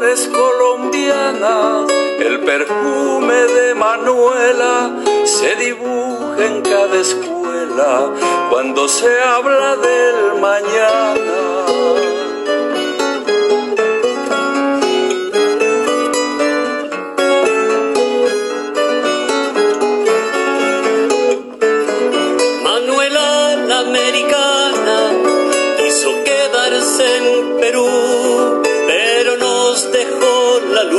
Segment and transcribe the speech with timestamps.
[0.00, 1.90] flores colombianas,
[2.20, 8.10] el perfume de Manuela se dibuja en cada escuela
[8.50, 11.09] cuando se habla del mañana.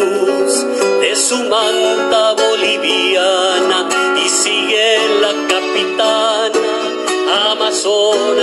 [0.00, 3.88] de su manta boliviana
[4.24, 6.50] y sigue la capitana
[7.52, 8.39] amazona.